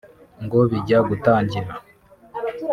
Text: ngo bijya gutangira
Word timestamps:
ngo 0.43 0.59
bijya 0.71 0.99
gutangira 1.09 1.71